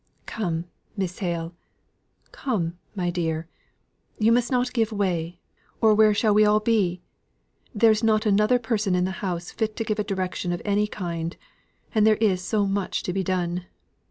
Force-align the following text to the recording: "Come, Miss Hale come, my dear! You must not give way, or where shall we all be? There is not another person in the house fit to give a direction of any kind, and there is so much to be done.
"Come, 0.25 0.65
Miss 0.97 1.19
Hale 1.19 1.53
come, 2.31 2.79
my 2.95 3.11
dear! 3.11 3.47
You 4.17 4.31
must 4.31 4.49
not 4.49 4.73
give 4.73 4.91
way, 4.91 5.37
or 5.79 5.93
where 5.93 6.11
shall 6.15 6.33
we 6.33 6.43
all 6.43 6.59
be? 6.59 7.03
There 7.75 7.91
is 7.91 8.03
not 8.03 8.25
another 8.25 8.57
person 8.57 8.95
in 8.95 9.05
the 9.05 9.11
house 9.21 9.51
fit 9.51 9.75
to 9.75 9.83
give 9.83 9.99
a 9.99 10.03
direction 10.03 10.51
of 10.51 10.61
any 10.65 10.87
kind, 10.87 11.37
and 11.93 12.07
there 12.07 12.15
is 12.15 12.43
so 12.43 12.65
much 12.65 13.03
to 13.03 13.13
be 13.13 13.23
done. 13.23 13.67